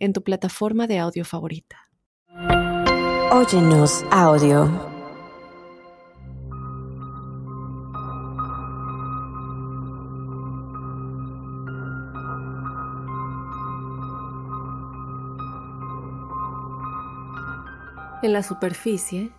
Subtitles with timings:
[0.00, 1.76] en tu plataforma de audio favorita.
[3.32, 4.90] Óyenos audio.
[18.22, 19.32] En la superficie,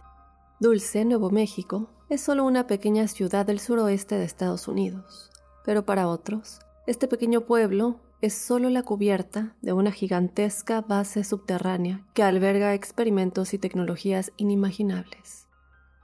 [0.59, 5.29] Dulce, Nuevo México, es solo una pequeña ciudad del suroeste de Estados Unidos,
[5.63, 12.05] pero para otros, este pequeño pueblo es solo la cubierta de una gigantesca base subterránea
[12.13, 15.47] que alberga experimentos y tecnologías inimaginables.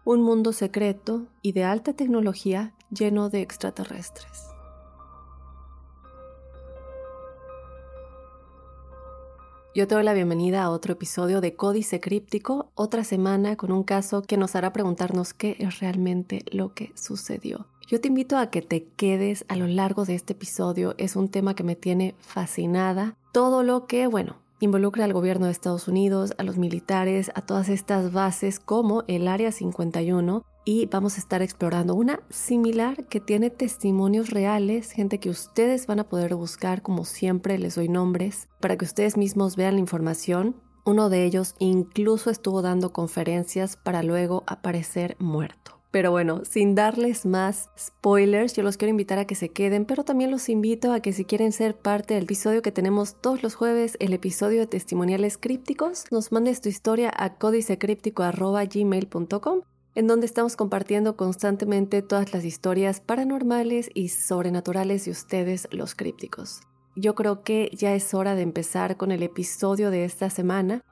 [0.03, 4.47] Un mundo secreto y de alta tecnología lleno de extraterrestres.
[9.75, 13.83] Yo te doy la bienvenida a otro episodio de Códice Críptico, otra semana con un
[13.83, 17.67] caso que nos hará preguntarnos qué es realmente lo que sucedió.
[17.88, 20.93] Yo te invito a que te quedes a lo largo de este episodio.
[20.97, 23.16] Es un tema que me tiene fascinada.
[23.31, 27.69] Todo lo que, bueno, involucra al gobierno de Estados Unidos, a los militares, a todas
[27.69, 33.52] estas bases como el Área 51 y vamos a estar explorando una similar que tiene
[33.52, 38.75] testimonios reales, gente que ustedes van a poder buscar, como siempre les doy nombres, para
[38.75, 40.58] que ustedes mismos vean la información.
[40.83, 45.77] Uno de ellos incluso estuvo dando conferencias para luego aparecer muerto.
[45.91, 50.03] Pero bueno, sin darles más spoilers, yo los quiero invitar a que se queden, pero
[50.03, 53.55] también los invito a que si quieren ser parte del episodio que tenemos todos los
[53.55, 59.61] jueves, el episodio de testimoniales crípticos, nos mandes tu historia a códicecríptico.gmail.com
[59.95, 66.61] en donde estamos compartiendo constantemente todas las historias paranormales y sobrenaturales de ustedes, los crípticos.
[66.95, 70.83] Yo creo que ya es hora de empezar con el episodio de esta semana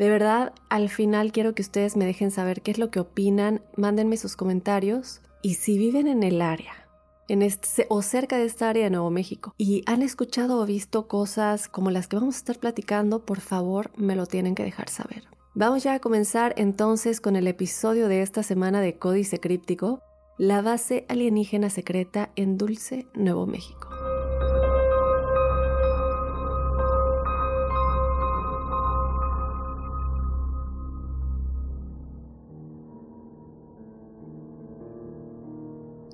[0.00, 3.60] de verdad, al final quiero que ustedes me dejen saber qué es lo que opinan,
[3.76, 6.88] mándenme sus comentarios y si viven en el área,
[7.28, 11.06] en este, o cerca de esta área de Nuevo México y han escuchado o visto
[11.06, 14.88] cosas como las que vamos a estar platicando, por favor me lo tienen que dejar
[14.88, 15.24] saber.
[15.54, 20.00] Vamos ya a comenzar entonces con el episodio de esta semana de Códice Críptico,
[20.38, 23.90] la base alienígena secreta en Dulce, Nuevo México.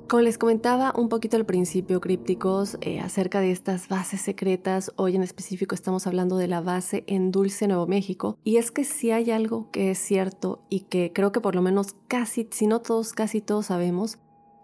[0.08, 5.16] Como les comentaba un poquito al principio, crípticos, eh, acerca de estas bases secretas, hoy
[5.16, 9.10] en específico estamos hablando de la base en Dulce, Nuevo México, y es que si
[9.10, 12.82] hay algo que es cierto y que creo que por lo menos casi, si no
[12.82, 14.18] todos, casi todos sabemos,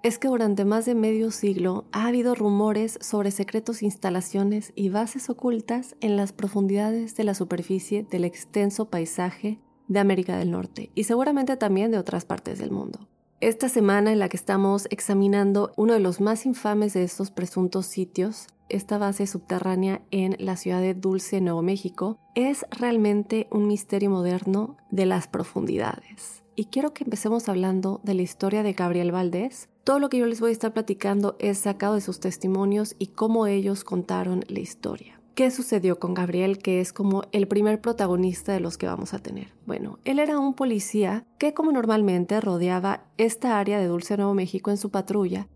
[0.05, 5.29] es que durante más de medio siglo ha habido rumores sobre secretos instalaciones y bases
[5.29, 11.03] ocultas en las profundidades de la superficie del extenso paisaje de América del Norte y
[11.03, 13.09] seguramente también de otras partes del mundo.
[13.43, 17.87] Esta semana en la que estamos examinando uno de los más infames de estos presuntos
[17.87, 24.11] sitios, esta base subterránea en la ciudad de Dulce, Nuevo México, es realmente un misterio
[24.11, 26.45] moderno de las profundidades.
[26.55, 29.69] Y quiero que empecemos hablando de la historia de Gabriel Valdés.
[29.83, 33.09] Todo lo que yo les voy a estar platicando es sacado de sus testimonios y
[33.09, 35.22] cómo ellos contaron la historia.
[35.35, 39.19] ¿Qué sucedió con Gabriel, que es como el primer protagonista de los que vamos a
[39.19, 39.55] tener?
[39.65, 44.71] Bueno, él era un policía que como normalmente rodeaba esta área de Dulce Nuevo México
[44.71, 45.49] en su patrulla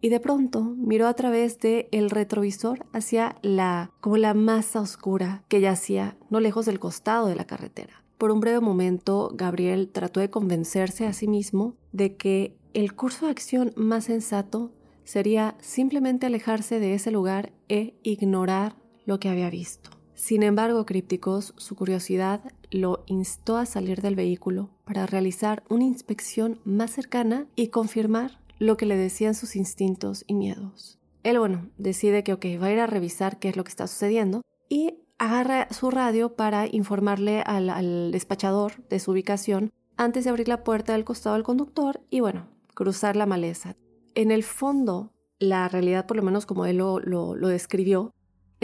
[0.00, 5.42] y de pronto miró a través de el retrovisor hacia la como la masa oscura
[5.48, 8.04] que yacía no lejos del costado de la carretera.
[8.18, 13.26] Por un breve momento, Gabriel trató de convencerse a sí mismo de que el curso
[13.26, 14.70] de acción más sensato
[15.02, 18.76] sería simplemente alejarse de ese lugar e ignorar
[19.06, 19.90] lo que había visto.
[20.14, 26.60] Sin embargo, crípticos, su curiosidad lo instó a salir del vehículo para realizar una inspección
[26.64, 30.98] más cercana y confirmar lo que le decían sus instintos y miedos.
[31.24, 33.86] Él, bueno, decide que, ok, va a ir a revisar qué es lo que está
[33.86, 40.48] sucediendo y agarra su radio para informarle al, despachador de su ubicación antes de abrir
[40.48, 43.76] la puerta del costado del conductor y, bueno, cruzar la maleza.
[44.14, 48.13] En el fondo, la realidad, por lo menos como él lo, lo describió,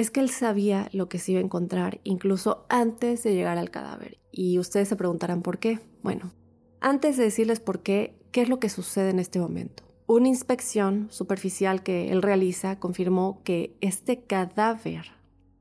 [0.00, 3.70] es que él sabía lo que se iba a encontrar incluso antes de llegar al
[3.70, 4.18] cadáver.
[4.32, 5.78] Y ustedes se preguntarán por qué.
[6.02, 6.32] Bueno,
[6.80, 9.84] antes de decirles por qué, ¿qué es lo que sucede en este momento?
[10.06, 15.20] Una inspección superficial que él realiza confirmó que este cadáver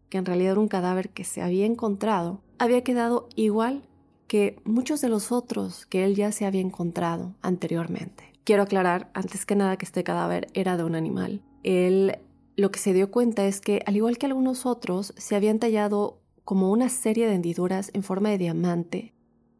[0.09, 3.83] que en realidad era un cadáver que se había encontrado, había quedado igual
[4.27, 8.33] que muchos de los otros que él ya se había encontrado anteriormente.
[8.43, 11.41] Quiero aclarar antes que nada que este cadáver era de un animal.
[11.63, 12.19] Él
[12.59, 16.21] lo que se dio cuenta es que, al igual que algunos otros, se habían tallado
[16.43, 19.13] como una serie de hendiduras en forma de diamante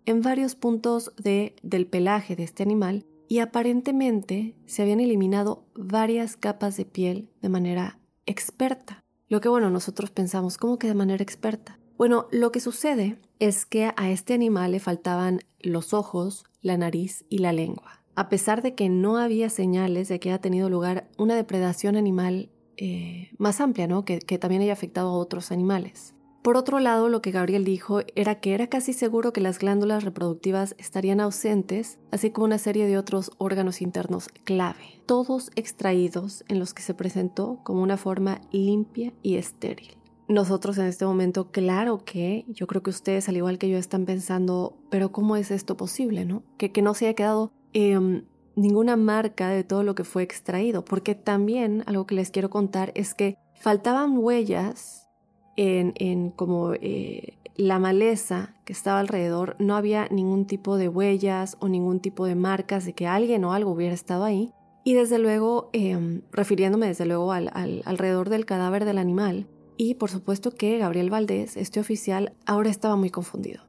[0.06, 6.36] en varios puntos de, del pelaje de este animal y aparentemente se habían eliminado varias
[6.36, 9.02] capas de piel de manera experta.
[9.28, 11.80] Lo que bueno, nosotros pensamos, ¿cómo que de manera experta?
[11.98, 17.24] Bueno, lo que sucede es que a este animal le faltaban los ojos, la nariz
[17.30, 18.04] y la lengua.
[18.16, 22.50] A pesar de que no había señales de que haya tenido lugar una depredación animal
[22.81, 24.06] eh, más amplia, ¿no?
[24.06, 26.16] Que, que también haya afectado a otros animales.
[26.42, 30.06] Por otro lado, lo que Gabriel dijo era que era casi seguro que las glándulas
[30.06, 36.58] reproductivas estarían ausentes, así como una serie de otros órganos internos clave, todos extraídos en
[36.58, 39.98] los que se presentó como una forma limpia y estéril.
[40.30, 44.06] Nosotros en este momento, claro que yo creo que ustedes, al igual que yo, están
[44.06, 46.44] pensando, pero ¿cómo es esto posible, no?
[46.58, 48.24] Que, que no se haya quedado em,
[48.62, 52.92] ninguna marca de todo lo que fue extraído, porque también algo que les quiero contar
[52.96, 55.08] es que faltaban huellas
[55.56, 61.68] en, como eh, la maleza que estaba alrededor, no había ningún tipo de huellas o
[61.68, 64.54] ningún tipo de marcas de que alguien o algo hubiera estado ahí.
[64.86, 67.52] Y desde luego, em, refiriéndome desde luego al,
[67.84, 72.96] alrededor del cadáver del animal, y por supuesto que Gabriel Valdés, este oficial, ahora estaba
[72.96, 73.69] muy confundido.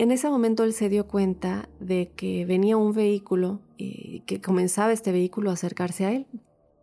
[0.00, 4.40] En ese momento él se dio cuenta de que venía un vehículo y eh, que
[4.40, 6.26] comenzaba este vehículo a acercarse a él.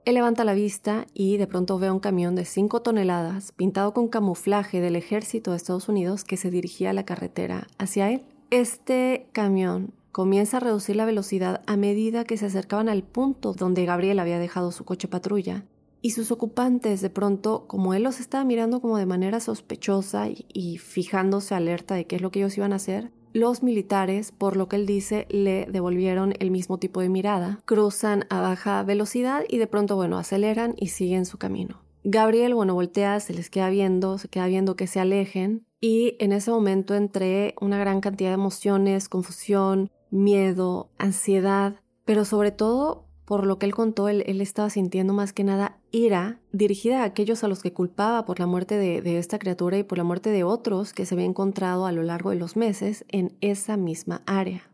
[0.06, 4.08] Él levanta la vista y de pronto ve un camión de 5 toneladas pintado con
[4.08, 8.22] camuflaje del ejército de Estados Unidos que se dirigía a la carretera hacia él.
[8.52, 13.86] Este camión comienza a reducir la velocidad a medida que se acercaban al punto donde
[13.86, 15.66] Gabriel había dejado su coche patrulla.
[16.02, 20.78] Y sus ocupantes de pronto, como él los estaba mirando como de manera sospechosa y,
[20.78, 24.68] fijándose alerta de qué es lo que ellos iban a hacer, los militares, por lo
[24.68, 29.58] que él dice, le devolvieron el mismo tipo de mirada, cruzan a baja velocidad y
[29.58, 31.82] de pronto, bueno, aceleran y siguen su camino.
[32.04, 36.32] Gabriel, bueno, voltea, se les queda viendo, se queda viendo que se alejen y en
[36.32, 43.46] ese momento entre una gran cantidad de emociones, confusión, miedo, ansiedad, pero sobre todo por
[43.46, 47.50] lo que él contó, él, estaba sintiendo más que nada ira dirigida a aquellos a
[47.50, 50.94] los que culpaba por la muerte de, esta criatura y por la muerte de otros
[50.94, 54.74] que se había encontrado a lo largo de los meses en esa misma área.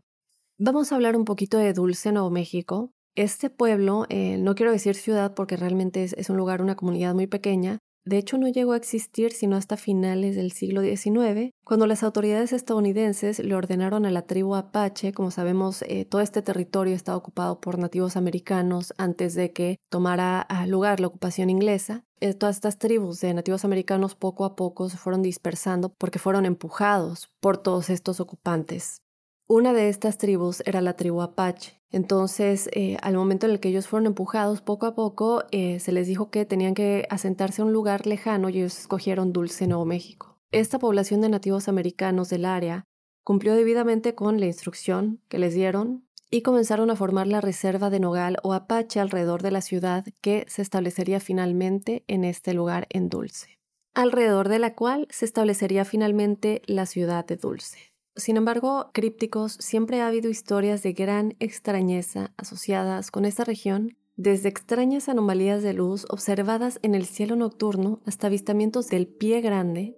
[0.56, 2.92] Vamos a hablar un poquito de Dulce, Nuevo México.
[3.16, 7.26] Este pueblo, eh, no quiero decir ciudad porque realmente es un lugar, una comunidad muy
[7.26, 12.02] pequeña, de hecho, no llegó a existir sino hasta finales del siglo XIX, cuando las
[12.02, 17.16] autoridades estadounidenses le ordenaron a la tribu Apache, como sabemos, eh, todo este territorio estaba
[17.16, 22.04] ocupado por nativos americanos antes de que tomara lugar la ocupación inglesa.
[22.20, 26.46] Eh, todas estas tribus de nativos americanos poco a poco se fueron dispersando porque fueron
[26.46, 29.03] empujados por todos estos ocupantes.
[29.46, 31.78] Una de estas tribus era la tribu Apache.
[31.90, 35.92] Entonces, eh, al momento en el que ellos fueron empujados poco a poco, eh, se
[35.92, 39.84] les dijo que tenían que asentarse a un lugar lejano y ellos escogieron Dulce, Nuevo
[39.84, 40.38] México.
[40.50, 42.84] Esta población de nativos americanos del área
[43.22, 48.00] cumplió debidamente con la instrucción que les dieron y comenzaron a formar la reserva de
[48.00, 53.10] Nogal o Apache alrededor de la ciudad que se establecería finalmente en este lugar en
[53.10, 53.58] Dulce,
[53.92, 57.93] alrededor de la cual se establecería finalmente la ciudad de Dulce.
[58.16, 64.48] Sin embargo, crípticos, siempre ha habido historias de gran extrañeza asociadas con esta región, desde
[64.48, 69.96] extrañas anomalías de luz observadas en el cielo nocturno hasta avistamientos del pie grande,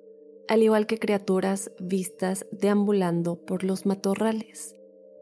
[0.49, 4.75] al igual que criaturas vistas deambulando por los matorrales.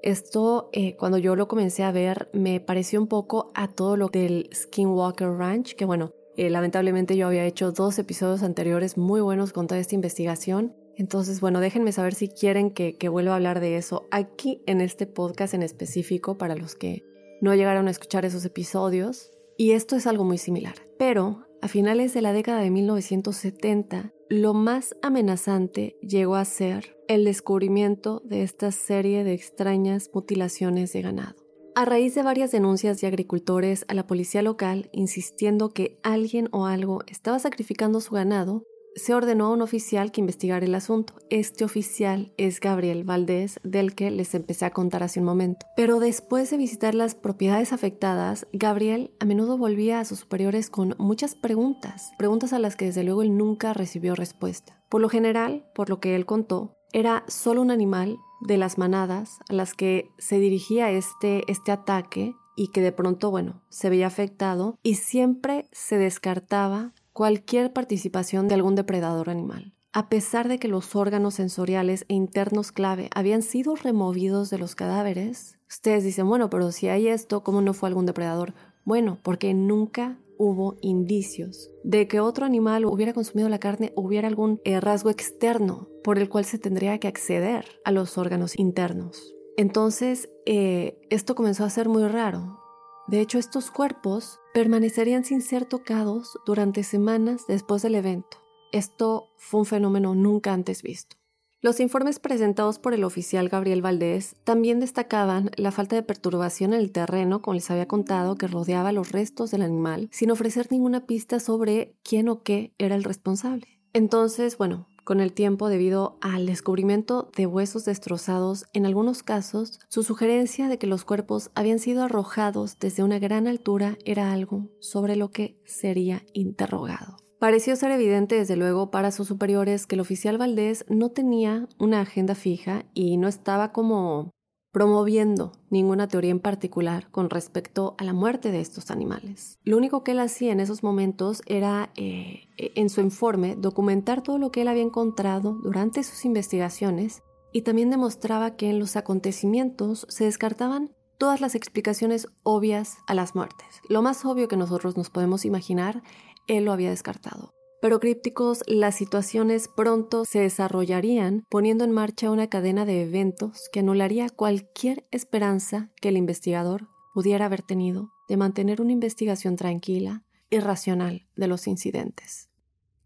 [0.03, 4.07] Esto, eh, cuando yo lo comencé a ver, me pareció un poco a todo lo
[4.09, 9.53] del Skinwalker Ranch, que bueno, eh, lamentablemente yo había hecho dos episodios anteriores muy buenos
[9.53, 13.77] con toda esta investigación entonces, bueno, déjenme saber si quieren que, vuelva a hablar de
[13.77, 17.05] eso aquí en este podcast en específico para los que
[17.41, 19.31] no llegaron a escuchar esos episodios.
[19.57, 20.75] Y esto es algo muy similar.
[20.99, 27.25] Pero a finales de la década de 1970, lo más amenazante llegó a ser el
[27.25, 31.37] descubrimiento de esta serie de extrañas mutilaciones de ganado.
[31.77, 36.67] A raíz de varias denuncias de agricultores a la policía local insistiendo que alguien o
[36.67, 38.65] algo estaba sacrificando su ganado,
[38.97, 41.15] se ordenó a un oficial que investigara el asunto.
[41.31, 45.67] Este oficial es Gabriel Valdés, del que les empecé a contar hace un momento.
[45.77, 50.95] Pero después de visitar las propiedades afectadas, Gabriel a menudo volvía a sus superiores con
[50.99, 54.83] muchas preguntas, preguntas a las que desde luego él nunca recibió respuesta.
[54.89, 59.39] Por lo general, por lo que él contó, era solo un animal de las manadas
[59.49, 64.07] a las que se dirigía este, este ataque y que de pronto, bueno, se veía
[64.07, 69.73] afectado y siempre se descartaba cualquier participación de algún depredador animal.
[69.92, 74.75] A pesar de que los órganos sensoriales e internos clave habían sido removidos de los
[74.75, 78.54] cadáveres, ustedes dicen, bueno, pero si hay esto, ¿cómo no fue algún depredador?
[78.85, 84.26] Bueno, porque nunca hubo indicios de que otro animal hubiera consumido la carne o hubiera
[84.26, 89.37] algún eh, rasgo externo por el cual se tendría que acceder a los órganos internos.
[89.56, 92.59] Entonces, eh, esto comenzó a ser muy raro.
[93.06, 98.39] De hecho, estos cuerpos permanecerían sin ser tocados durante semanas después del evento.
[98.71, 101.17] Esto fue un fenómeno nunca antes visto.
[101.61, 106.79] Los informes presentados por el oficial Gabriel Valdés también destacaban la falta de perturbación en
[106.79, 111.05] el terreno, como les había contado, que rodeaba los restos del animal, sin ofrecer ninguna
[111.05, 113.81] pista sobre quién o qué era el responsable.
[113.93, 120.03] Entonces, bueno, con el tiempo, debido al descubrimiento de huesos destrozados, en algunos casos, su
[120.03, 125.17] sugerencia de que los cuerpos habían sido arrojados desde una gran altura era algo sobre
[125.17, 127.17] lo que sería interrogado.
[127.39, 132.01] Pareció ser evidente desde luego para sus superiores que el oficial Valdés no tenía una
[132.01, 134.31] agenda fija y no estaba como
[134.75, 139.61] promoviendo ninguna teoría en particular con respecto a la muerte de estos animales.
[139.62, 144.37] Lo único que él hacía en esos momentos era, eh, en su informe, documentar todo
[144.37, 150.07] lo que él había encontrado durante sus investigaciones y también demostraba que en los acontecimientos
[150.11, 153.81] se descartaban todas las explicaciones obvias a las muertes.
[153.88, 156.02] Lo más obvio que nosotros nos podemos imaginar
[156.49, 157.54] él lo había descartado.
[157.85, 163.81] Pero crípticos, las situaciones pronto se desarrollarían poniendo en marcha una cadena de eventos que
[163.81, 170.61] anularía cualquier esperanza que el investigador pudiera haber tenido de mantener una investigación tranquila y
[170.61, 172.49] racional de los incidentes.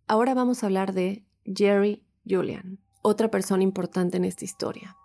[0.07, 4.97] Ahora vamos a hablar de Jerry Julian, otra persona importante en esta historia.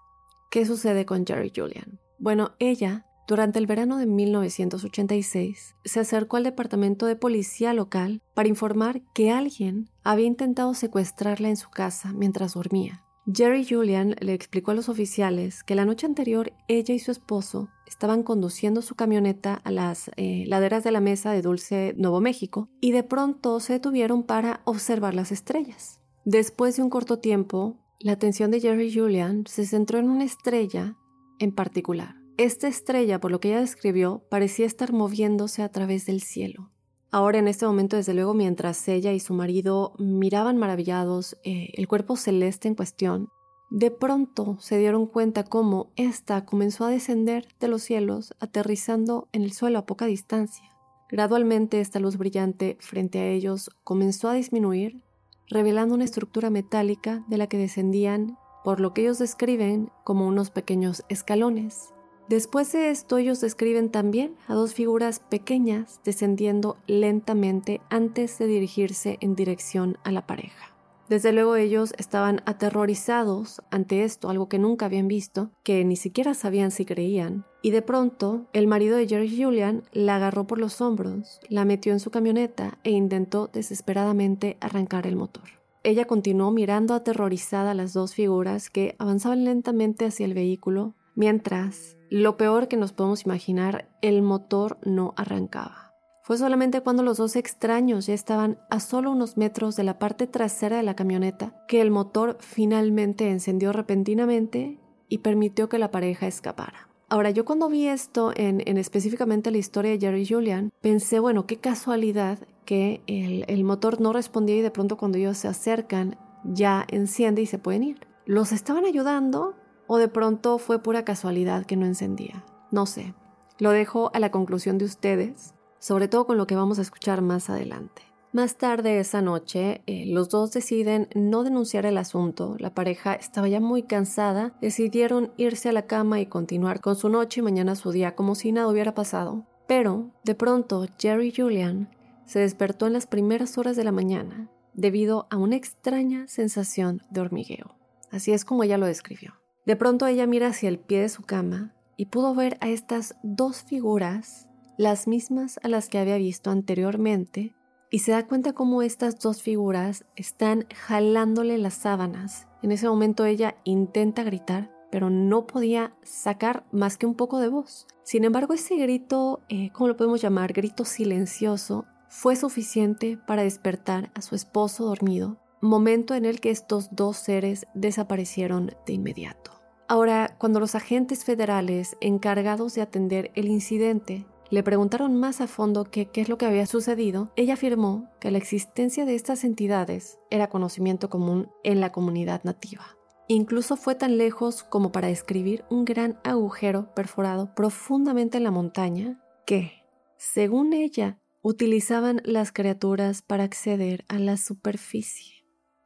[0.51, 1.99] ¿Qué sucede con Jerry Julian?
[2.19, 8.49] Bueno, ella durante el verano de 1986, se acercó al departamento de policía local para
[8.49, 13.03] informar que alguien había intentado secuestrarla en su casa mientras dormía.
[13.31, 17.69] Jerry Julian le explicó a los oficiales que la noche anterior ella y su esposo
[17.87, 22.67] estaban conduciendo su camioneta a las eh, laderas de la mesa de Dulce, Nuevo México,
[22.81, 26.01] y de pronto se detuvieron para observar las estrellas.
[26.25, 30.97] Después de un corto tiempo, la atención de Jerry Julian se centró en una estrella
[31.39, 32.22] en particular.
[32.37, 36.71] Esta estrella, por lo que ella describió, parecía estar moviéndose a través del cielo.
[37.11, 41.87] Ahora, en este momento, desde luego, mientras ella y su marido miraban maravillados eh, el
[41.87, 43.29] cuerpo celeste en cuestión,
[43.69, 49.43] de pronto se dieron cuenta cómo ésta comenzó a descender de los cielos, aterrizando en
[49.43, 50.71] el suelo a poca distancia.
[51.09, 55.03] Gradualmente esta luz brillante frente a ellos comenzó a disminuir,
[55.47, 60.49] revelando una estructura metálica de la que descendían, por lo que ellos describen como unos
[60.49, 61.92] pequeños escalones.
[62.33, 69.19] Después de esto ellos describen también a dos figuras pequeñas descendiendo lentamente antes de dirigirse
[69.21, 70.75] en dirección a la pareja.
[71.07, 76.33] Desde luego ellos estaban aterrorizados ante esto, algo que nunca habían visto, que ni siquiera
[76.33, 80.81] sabían si creían, y de pronto el marido de Jerry Julian la agarró por los
[80.81, 85.43] hombros, la metió en su camioneta e intentó desesperadamente arrancar el motor.
[85.83, 91.92] Ella continuó mirando aterrorizada a las dos figuras que avanzaban lentamente hacia el vehículo, mientras
[92.13, 95.95] lo peor que nos podemos imaginar, el motor no arrancaba.
[96.21, 100.27] Fue solamente cuando los dos extraños ya estaban a solo unos metros de la parte
[100.27, 104.77] trasera de la camioneta que el motor finalmente encendió repentinamente
[105.09, 106.87] y permitió que la pareja escapara.
[107.09, 111.57] Ahora, yo cuando vi esto en, específicamente la historia de Jerry Julian, pensé, bueno, qué
[111.57, 117.41] casualidad que el motor no respondía y de pronto cuando ellos se acercan ya enciende
[117.41, 118.07] y se pueden ir.
[118.27, 119.55] Los estaban ayudando
[119.93, 122.43] o de pronto fue pura casualidad que no encendía.
[122.71, 123.13] No sé.
[123.59, 127.21] Lo dejo a la conclusión de ustedes, sobre todo con lo que vamos a escuchar
[127.21, 128.01] más adelante.
[128.31, 132.55] Más tarde esa noche, eh, los dos deciden no denunciar el asunto.
[132.57, 137.09] La pareja estaba ya muy cansada, decidieron irse a la cama y continuar con su
[137.09, 139.45] noche y mañana su día como si nada hubiera pasado.
[139.67, 141.91] Pero, de pronto, Jerry Julian
[142.25, 147.21] se despertó en las primeras horas de la mañana debido a una extraña sensación de
[147.21, 147.75] hormigueo.
[148.09, 149.42] Así es como ella lo describió.
[149.65, 153.15] De pronto ella mira hacia el pie de su cama y pudo ver a estas
[153.23, 157.55] dos figuras, las mismas a las que había visto anteriormente,
[157.89, 162.47] y se da cuenta cómo estas dos figuras están jalándole las sábanas.
[162.63, 167.49] En ese momento ella intenta gritar, pero no podía sacar más que un poco de
[167.49, 167.85] voz.
[168.03, 170.53] Sin embargo, ese grito, eh, ¿cómo lo podemos llamar?
[170.53, 176.89] Grito silencioso, fue suficiente para despertar a su esposo dormido, momento en el que estos
[176.91, 179.51] dos seres desaparecieron de inmediato.
[179.87, 185.85] Ahora, cuando los agentes federales encargados de atender el incidente le preguntaron más a fondo
[185.85, 190.49] qué es lo que había sucedido, ella afirmó que la existencia de estas entidades era
[190.49, 192.97] conocimiento común en la comunidad nativa.
[193.27, 199.23] Incluso fue tan lejos como para describir un gran agujero perforado profundamente en la montaña
[199.45, 199.71] que,
[200.17, 205.42] según ella, utilizaban las criaturas para acceder a la superficie.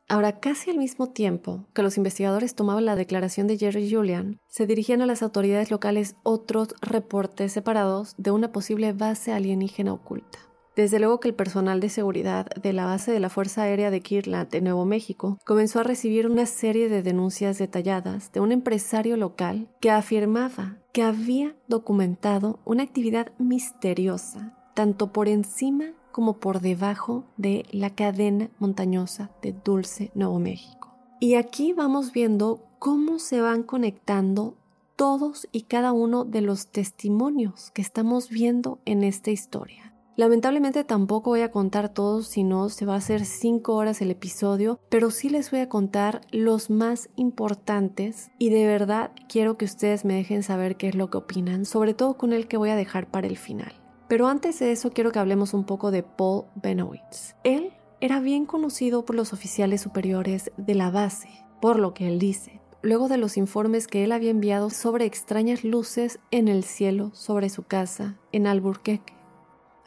[0.09, 4.65] Ahora, casi al mismo tiempo que los investigadores tomaban la declaración de Jerry Julian, se
[4.65, 10.39] dirigían a las autoridades locales otros reportes separados de una posible base alienígena oculta.
[10.77, 13.99] Desde luego que el personal de seguridad de la base de la Fuerza Aérea de
[13.99, 19.17] Kirtland de Nuevo México comenzó a recibir una serie de denuncias detalladas de un empresario
[19.17, 27.25] local que afirmaba que había documentado una actividad misteriosa tanto por encima como por debajo
[27.37, 30.95] de la cadena montañosa de Dulce, Nuevo México.
[31.19, 34.55] Y aquí vamos viendo cómo se van conectando
[34.95, 39.93] todos y cada uno de los testimonios que estamos viendo en esta historia.
[40.17, 44.09] Lamentablemente tampoco voy a contar todos, si no se va a hacer cinco horas el
[44.09, 49.65] episodio, pero sí les voy a contar los más importantes y de verdad quiero que
[49.65, 52.71] ustedes me dejen saber qué es lo que opinan, sobre todo con el que voy
[52.71, 53.73] a dejar para el final.
[54.07, 57.35] Pero antes de eso quiero que hablemos un poco de Paul Benowitz.
[57.43, 61.29] Él era bien conocido por los oficiales superiores de la base,
[61.61, 65.63] por lo que él dice, luego de los informes que él había enviado sobre extrañas
[65.63, 69.17] luces en el cielo sobre su casa en Albuquerque.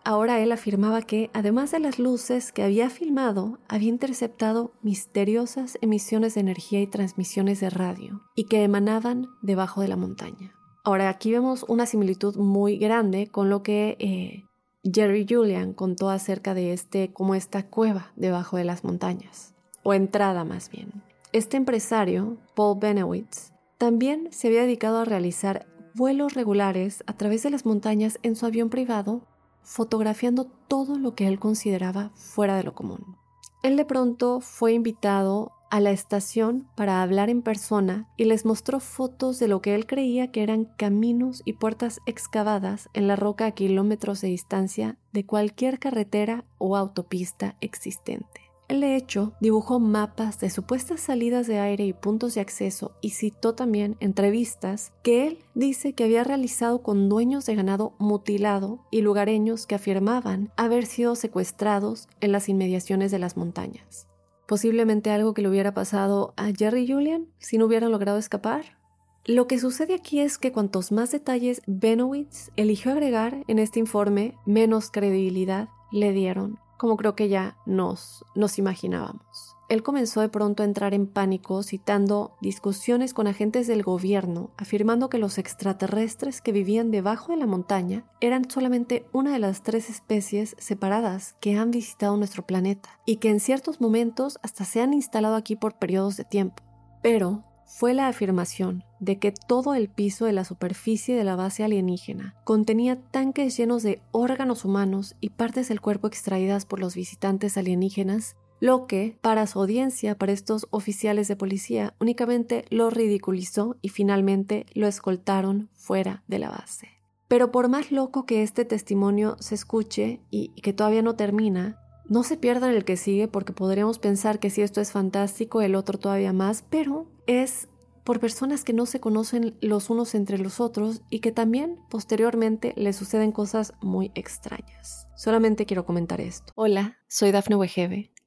[0.02, 6.34] Ahora él afirmaba que, además de las luces que había filmado, había interceptado misteriosas emisiones
[6.34, 10.54] de energía y transmisiones de radio, y que emanaban debajo de la montaña.
[10.84, 14.44] Ahora aquí vemos una similitud muy grande con lo que eh,
[14.82, 20.44] Jerry Julian contó acerca de este, como esta cueva debajo de las montañas, o entrada
[20.44, 21.02] más bien.
[21.32, 27.50] Este empresario, Paul Benowitz, también se había dedicado a realizar vuelos regulares a través de
[27.50, 29.22] las montañas en su avión privado
[29.62, 33.16] fotografiando todo lo que él consideraba fuera de lo común.
[33.62, 38.80] Él de pronto fue invitado a la estación para hablar en persona y les mostró
[38.80, 43.46] fotos de lo que él creía que eran caminos y puertas excavadas en la roca
[43.46, 48.40] a kilómetros de distancia de cualquier carretera o autopista existente.
[48.70, 53.10] Él de hecho dibujó mapas de supuestas salidas de aire y puntos de acceso y
[53.10, 59.00] citó también entrevistas que él dice que había realizado con dueños de ganado mutilado y
[59.00, 64.09] lugareños que afirmaban haber sido secuestrados en las inmediaciones de las montañas.
[64.50, 68.76] Posiblemente algo que le hubiera pasado a Jerry y Julian si no hubieran logrado escapar.
[69.24, 74.34] Lo que sucede aquí es que cuantos más detalles Benowitz eligió agregar en este informe,
[74.46, 79.49] menos credibilidad le dieron como creo que ya nos, nos imaginábamos.
[79.70, 85.08] Él comenzó de pronto a entrar en pánico citando discusiones con agentes del gobierno, afirmando
[85.08, 89.88] que los extraterrestres que vivían debajo de la montaña eran solamente una de las tres
[89.88, 94.92] especies separadas que han visitado nuestro planeta y que en ciertos momentos hasta se han
[94.92, 96.64] instalado aquí por periodos de tiempo.
[97.00, 101.62] Pero fue la afirmación de que todo el piso de la superficie de la base
[101.62, 107.56] alienígena contenía tanques llenos de órganos humanos y partes del cuerpo extraídas por los visitantes
[107.56, 113.88] alienígenas, lo que, para su audiencia, para estos oficiales de policía, únicamente lo ridiculizó y
[113.88, 116.88] finalmente lo escoltaron fuera de la base.
[117.26, 122.22] Pero por más loco que este testimonio se escuche y que todavía no termina, no
[122.22, 125.98] se pierdan el que sigue porque podríamos pensar que si esto es fantástico, el otro
[125.98, 127.68] todavía más, pero es
[128.04, 132.74] por personas que no se conocen los unos entre los otros y que también posteriormente
[132.76, 135.06] les suceden cosas muy extrañas.
[135.14, 136.52] Solamente quiero comentar esto.
[136.56, 138.10] Hola, soy Dafne Wegebe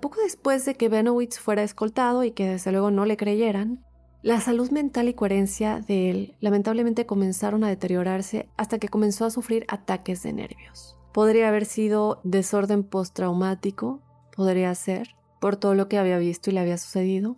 [0.00, 3.84] Poco después de que Benowitz fuera escoltado y que desde luego no le creyeran,
[4.22, 9.30] la salud mental y coherencia de él lamentablemente comenzaron a deteriorarse hasta que comenzó a
[9.30, 10.96] sufrir ataques de nervios.
[11.12, 14.00] Podría haber sido desorden postraumático,
[14.36, 17.36] podría ser, por todo lo que había visto y le había sucedido.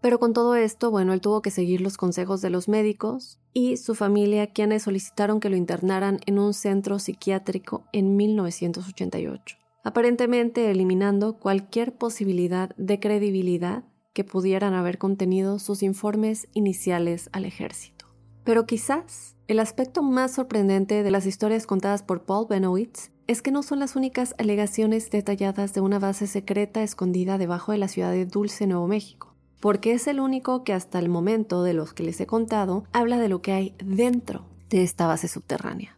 [0.00, 3.76] Pero con todo esto, bueno, él tuvo que seguir los consejos de los médicos y
[3.76, 11.38] su familia, quienes solicitaron que lo internaran en un centro psiquiátrico en 1988, aparentemente eliminando
[11.38, 18.06] cualquier posibilidad de credibilidad que pudieran haber contenido sus informes iniciales al ejército.
[18.42, 23.52] Pero quizás el aspecto más sorprendente de las historias contadas por Paul Benowitz es que
[23.52, 28.10] no son las únicas alegaciones detalladas de una base secreta escondida debajo de la ciudad
[28.10, 32.02] de Dulce, Nuevo México, porque es el único que hasta el momento de los que
[32.02, 35.96] les he contado habla de lo que hay dentro de esta base subterránea.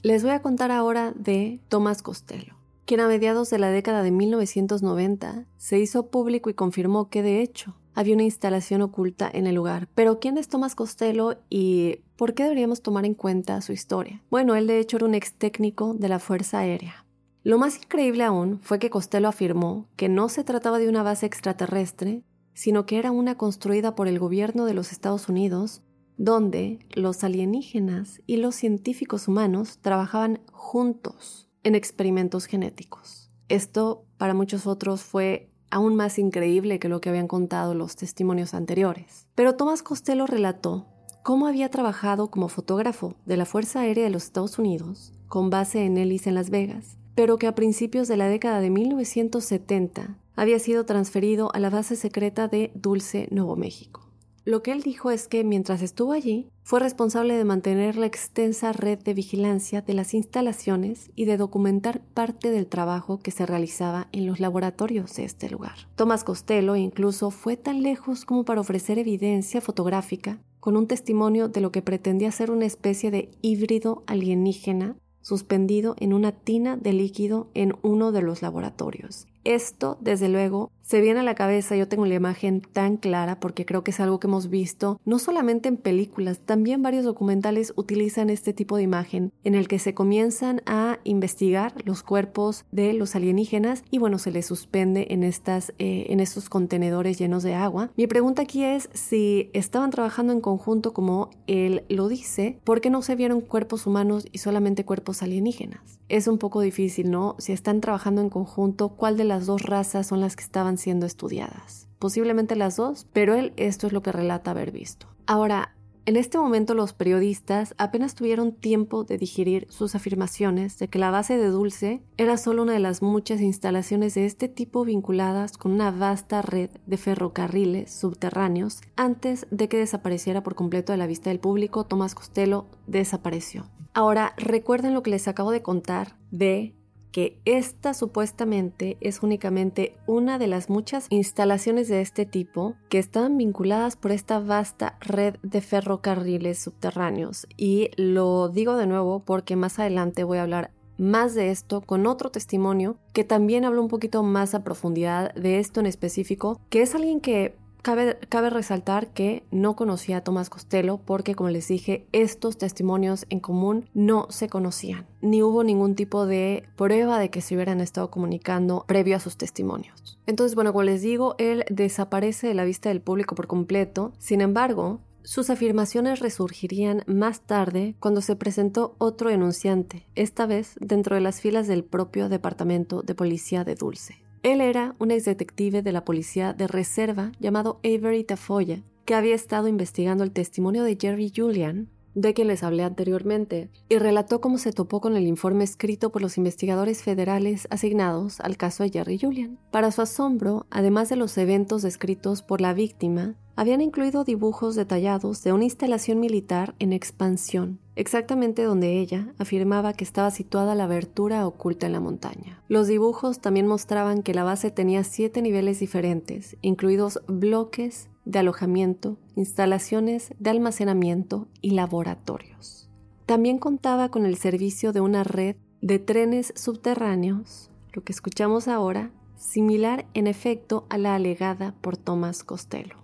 [0.00, 2.55] Les voy a contar ahora de Thomas Costello,
[2.86, 7.42] quien a mediados de la década de 1990 se hizo público y confirmó que de
[7.42, 9.88] hecho había una instalación oculta en el lugar.
[9.94, 14.22] Pero ¿quién es Thomas Costello y por qué deberíamos tomar en cuenta su historia?
[14.30, 17.04] Bueno, él de hecho era un ex técnico de la Fuerza Aérea.
[17.42, 21.26] Lo más increíble aún fue que Costello afirmó que no se trataba de una base
[21.26, 22.22] extraterrestre,
[22.54, 25.82] sino que era una construida por el gobierno de los Estados Unidos,
[26.18, 33.28] donde los alienígenas y los científicos humanos trabajaban juntos en experimentos genéticos.
[33.48, 38.54] Esto para muchos otros fue aún más increíble que lo que habían contado los testimonios
[38.54, 39.26] anteriores.
[39.34, 40.86] Pero Tomás Costello relató
[41.24, 45.84] cómo había trabajado como fotógrafo de la Fuerza Aérea de los Estados Unidos, con base
[45.84, 50.60] en Ellis en Las Vegas, pero que a principios de la década de 1970 había
[50.60, 54.05] sido transferido a la base secreta de Dulce, Nuevo México.
[54.46, 58.72] Lo que él dijo es que mientras estuvo allí, fue responsable de mantener la extensa
[58.72, 64.06] red de vigilancia de las instalaciones y de documentar parte del trabajo que se realizaba
[64.12, 65.74] en los laboratorios de este lugar.
[65.96, 71.60] Tomás Costello incluso fue tan lejos como para ofrecer evidencia fotográfica con un testimonio de
[71.60, 77.50] lo que pretendía ser una especie de híbrido alienígena suspendido en una tina de líquido
[77.54, 79.26] en uno de los laboratorios.
[79.42, 83.66] Esto, desde luego, se viene a la cabeza, yo tengo la imagen tan clara porque
[83.66, 88.30] creo que es algo que hemos visto no solamente en películas, también varios documentales utilizan
[88.30, 93.16] este tipo de imagen en el que se comienzan a investigar los cuerpos de los
[93.16, 97.90] alienígenas y bueno, se les suspende en, estas, eh, en estos contenedores llenos de agua.
[97.96, 102.90] Mi pregunta aquí es si estaban trabajando en conjunto como él lo dice, ¿por qué
[102.90, 105.98] no se vieron cuerpos humanos y solamente cuerpos alienígenas?
[106.08, 107.34] Es un poco difícil, ¿no?
[107.38, 111.06] Si están trabajando en conjunto, ¿cuál de las dos razas son las que estaban siendo
[111.06, 111.88] estudiadas.
[111.98, 115.06] Posiblemente las dos, pero él esto es lo que relata haber visto.
[115.26, 115.76] Ahora,
[116.08, 121.10] en este momento los periodistas apenas tuvieron tiempo de digerir sus afirmaciones de que la
[121.10, 125.72] base de Dulce era solo una de las muchas instalaciones de este tipo vinculadas con
[125.72, 128.82] una vasta red de ferrocarriles subterráneos.
[128.94, 133.66] Antes de que desapareciera por completo de la vista del público, Tomás Costello desapareció.
[133.92, 136.76] Ahora, recuerden lo que les acabo de contar de
[137.16, 143.38] que esta supuestamente es únicamente una de las muchas instalaciones de este tipo que están
[143.38, 147.46] vinculadas por esta vasta red de ferrocarriles subterráneos.
[147.56, 152.06] Y lo digo de nuevo porque más adelante voy a hablar más de esto con
[152.06, 156.82] otro testimonio que también habla un poquito más a profundidad de esto en específico, que
[156.82, 162.08] es alguien que Cabe, resaltar que no conocía a Tomás Costello porque, como les dije,
[162.10, 167.40] estos testimonios en común no se conocían, ni hubo ningún tipo de prueba de que
[167.40, 170.18] se hubieran estado comunicando previo a sus testimonios.
[170.26, 174.40] Entonces, bueno, como les digo, él desaparece de la vista del público por completo, sin
[174.40, 181.20] embargo, sus afirmaciones resurgirían más tarde cuando se presentó otro denunciante, esta vez dentro de
[181.20, 184.25] las filas del propio Departamento de Policía de Dulce.
[184.42, 189.34] Él era un ex detective de la policía de reserva llamado Avery Tafoya, que había
[189.34, 194.56] estado investigando el testimonio de Jerry Julian, de quien les hablé anteriormente, y relató cómo
[194.56, 199.18] se topó con el informe escrito por los investigadores federales asignados al caso de Jerry
[199.18, 199.58] Julian.
[199.70, 205.42] Para su asombro, además de los eventos descritos por la víctima, habían incluido dibujos detallados
[205.42, 211.46] de una instalación militar en expansión, exactamente donde ella afirmaba que estaba situada la abertura
[211.46, 212.62] oculta en la montaña.
[212.68, 219.18] Los dibujos también mostraban que la base tenía siete niveles diferentes, incluidos bloques de alojamiento,
[219.34, 222.88] instalaciones de almacenamiento y laboratorios.
[223.24, 229.10] También contaba con el servicio de una red de trenes subterráneos, lo que escuchamos ahora,
[229.36, 232.96] similar en efecto a la alegada por Thomas Costello.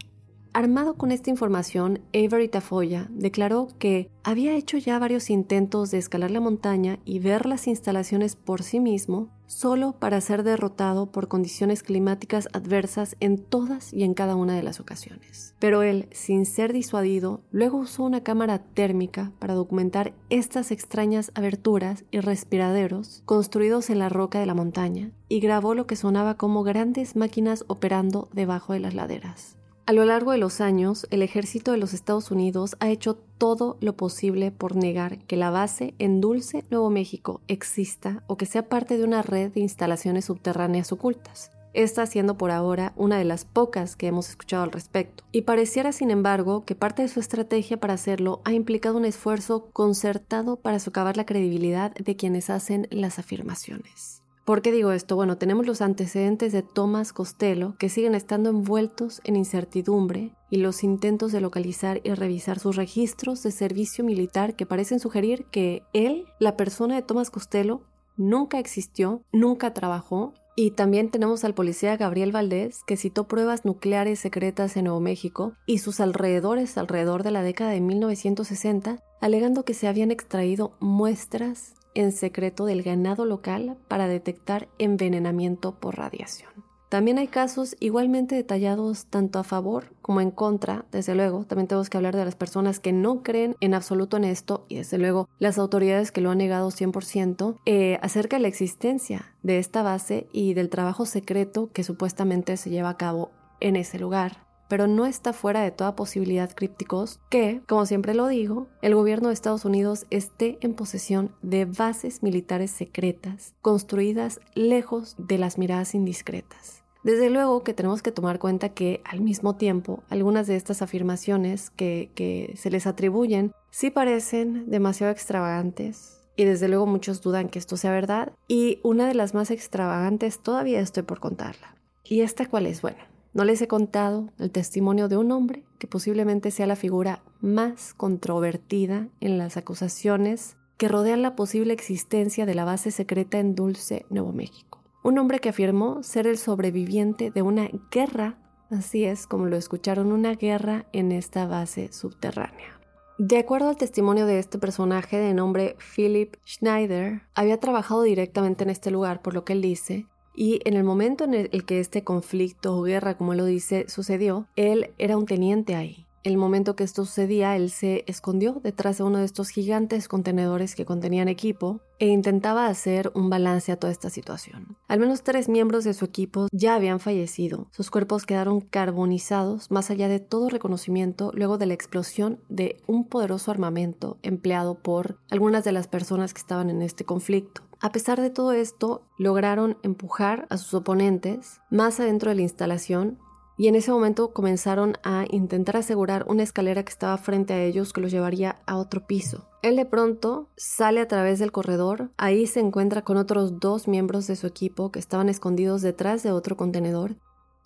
[0.55, 6.31] Armado con esta información, Avery Tafoya declaró que había hecho ya varios intentos de escalar
[6.31, 11.83] la montaña y ver las instalaciones por sí mismo, solo para ser derrotado por condiciones
[11.83, 15.55] climáticas adversas en todas y en cada una de las ocasiones.
[15.59, 22.05] Pero él, sin ser disuadido, luego usó una cámara térmica para documentar estas extrañas aberturas
[22.11, 26.63] y respiraderos construidos en la roca de la montaña y grabó lo que sonaba como
[26.63, 29.57] grandes máquinas operando debajo de las laderas.
[29.85, 33.79] A lo largo de los años, el ejército de los Estados Unidos ha hecho todo
[33.81, 38.69] lo posible por negar que la base en Dulce, Nuevo México, exista o que sea
[38.69, 41.51] parte de una red de instalaciones subterráneas ocultas.
[41.75, 45.25] esta siendo por ahora una de las pocas que hemos escuchado al respecto.
[45.33, 49.71] Y pareciera, sin embargo, que parte de su estrategia para hacerlo ha implicado un esfuerzo
[49.73, 54.22] concertado para socavar la credibilidad de quienes hacen las afirmaciones.
[54.45, 55.15] ¿Por qué digo esto?
[55.15, 60.83] Bueno, tenemos los antecedentes de Thomas Costello que siguen estando envueltos en incertidumbre y los
[60.83, 66.27] intentos de localizar y revisar sus registros de servicio militar que parecen sugerir que él,
[66.41, 67.83] la persona de Thomas Costello,
[68.17, 70.35] nunca existió, nunca trabajó.
[70.57, 75.55] Y también tenemos al policía Gabriel Valdés, que citó pruebas nucleares secretas en Nuevo México
[75.67, 81.75] y sus alrededores alrededor de la década de 1960, alegando que se habían extraído muestras
[81.95, 86.51] en secreto del ganado local para detectar envenenamiento por radiación.
[86.93, 91.47] También hay casos igualmente detallados tanto a favor como en contra, desde luego.
[91.47, 94.77] También tenemos que hablar de las personas que no creen en absoluto en esto y
[94.77, 99.59] desde luego las autoridades que lo han negado 100% eh, acerca de la existencia de
[99.59, 104.52] esta base y del trabajo secreto que supuestamente se lleva a cabo en ese lugar
[104.73, 109.29] pero no está fuera de toda posibilidad crípticos que, como siempre lo digo, el gobierno
[109.29, 115.95] de Estados Unidos esté en posesión de bases militares secretas construidas lejos de las miradas
[115.95, 116.85] indiscretas.
[117.05, 121.69] Desde luego que tenemos que tomar cuenta que al mismo tiempo algunas de estas afirmaciones
[121.69, 127.59] que, que se les atribuyen sí parecen demasiado extravagantes, y desde luego muchos dudan que
[127.59, 131.77] esto sea verdad y una de las más extravagantes todavía estoy por contarla.
[132.05, 132.81] ¿Y esta cuál es?
[132.81, 137.23] Bueno, no les he contado el testimonio de un hombre que posiblemente sea la figura
[137.41, 143.55] más controvertida en las acusaciones que rodean la posible existencia de la base secreta en
[143.55, 144.83] Dulce, Nuevo México.
[145.03, 148.39] Un hombre que afirmó ser el sobreviviente de una guerra,
[148.71, 152.79] así es como lo escucharon, una guerra en esta base subterránea.
[153.19, 158.71] De acuerdo al testimonio de este personaje de nombre Philip Schneider, había trabajado directamente en
[158.71, 162.05] este lugar, por lo que él dice, y en el momento en el que este
[162.05, 166.07] conflicto o guerra, como él lo dice, sucedió, él era un teniente ahí.
[166.25, 170.77] El momento que esto sucedía, él se escondió detrás de uno de estos gigantes contenedores
[170.77, 174.77] que contenían equipo e intentaba hacer un balance a toda esta situación.
[174.87, 177.67] Al menos tres miembros de su equipo ya habían fallecido.
[177.73, 183.09] Sus cuerpos quedaron carbonizados más allá de todo reconocimiento luego de la explosión de un
[183.09, 187.63] poderoso armamento empleado por algunas de las personas que estaban en este conflicto.
[187.83, 193.19] A pesar de todo esto, lograron empujar a sus oponentes más adentro de la instalación
[193.59, 197.93] y en ese momento comenzaron a intentar asegurar una escalera que estaba frente a ellos
[197.93, 199.49] que los llevaría a otro piso.
[199.63, 204.29] Él de pronto sale a través del corredor, ahí se encuentra con otros dos miembros
[204.29, 207.17] de su equipo que estaban escondidos detrás de otro contenedor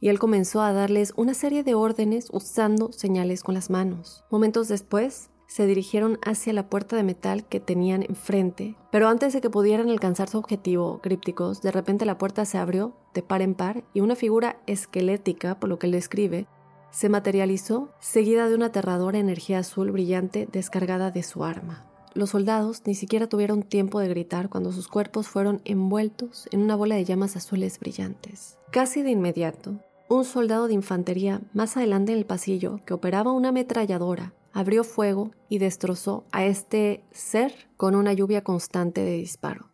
[0.00, 4.24] y él comenzó a darles una serie de órdenes usando señales con las manos.
[4.30, 9.40] Momentos después, se dirigieron hacia la puerta de metal que tenían enfrente, pero antes de
[9.40, 13.54] que pudieran alcanzar su objetivo, crípticos, de repente la puerta se abrió de par en
[13.54, 16.46] par y una figura esquelética, por lo que él describe,
[16.90, 21.86] se materializó, seguida de una aterradora energía azul brillante descargada de su arma.
[22.14, 26.74] Los soldados ni siquiera tuvieron tiempo de gritar cuando sus cuerpos fueron envueltos en una
[26.74, 28.56] bola de llamas azules brillantes.
[28.70, 29.74] Casi de inmediato,
[30.08, 35.32] un soldado de infantería más adelante en el pasillo, que operaba una ametralladora, abrió fuego
[35.50, 39.66] y destrozó a este ser con una lluvia constante de disparos.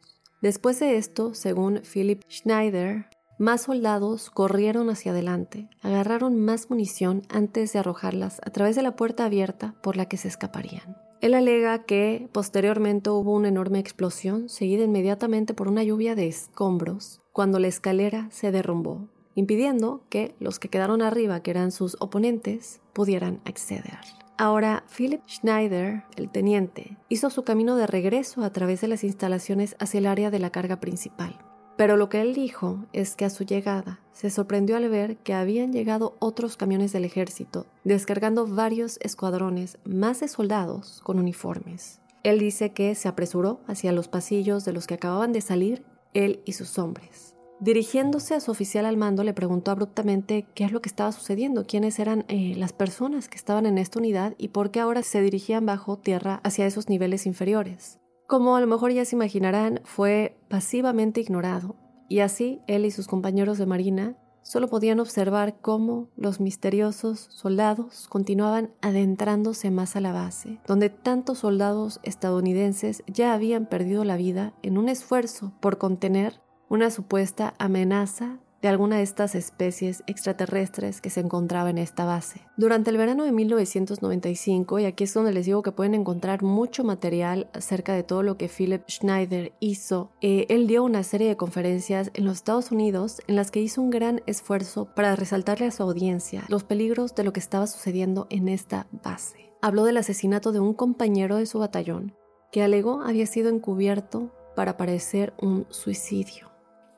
[0.42, 3.06] Después de esto, según Philip Schneider,
[3.38, 8.96] más soldados corrieron hacia adelante, agarraron más munición antes de arrojarlas a través de la
[8.96, 10.96] puerta abierta por la que se escaparían.
[11.20, 17.20] Él alega que posteriormente hubo una enorme explosión seguida inmediatamente por una lluvia de escombros
[17.30, 22.80] cuando la escalera se derrumbó, impidiendo que los que quedaron arriba, que eran sus oponentes,
[22.92, 24.00] pudieran acceder.
[24.42, 29.76] Ahora, Philip Schneider, el teniente, hizo su camino de regreso a través de las instalaciones
[29.78, 31.38] hacia el área de la carga principal.
[31.76, 35.32] Pero lo que él dijo es que a su llegada se sorprendió al ver que
[35.32, 42.00] habían llegado otros camiones del ejército, descargando varios escuadrones más de soldados con uniformes.
[42.24, 46.42] Él dice que se apresuró hacia los pasillos de los que acababan de salir él
[46.44, 47.31] y sus hombres.
[47.62, 51.64] Dirigiéndose a su oficial al mando, le preguntó abruptamente qué es lo que estaba sucediendo,
[51.64, 55.22] quiénes eran eh, las personas que estaban en esta unidad y por qué ahora se
[55.22, 58.00] dirigían bajo tierra hacia esos niveles inferiores.
[58.26, 61.76] Como a lo mejor ya se imaginarán, fue pasivamente ignorado,
[62.08, 68.08] y así él y sus compañeros de marina solo podían observar cómo los misteriosos soldados
[68.08, 74.52] continuaban adentrándose más a la base, donde tantos soldados estadounidenses ya habían perdido la vida
[74.62, 81.10] en un esfuerzo por contener una supuesta amenaza de alguna de estas especies extraterrestres que
[81.10, 82.40] se encontraba en esta base.
[82.56, 86.82] Durante el verano de 1995, y aquí es donde les digo que pueden encontrar mucho
[86.82, 91.36] material acerca de todo lo que Philip Schneider hizo, eh, él dio una serie de
[91.36, 95.72] conferencias en los Estados Unidos en las que hizo un gran esfuerzo para resaltarle a
[95.72, 99.52] su audiencia los peligros de lo que estaba sucediendo en esta base.
[99.60, 102.14] Habló del asesinato de un compañero de su batallón,
[102.50, 106.51] que alegó había sido encubierto para parecer un suicidio.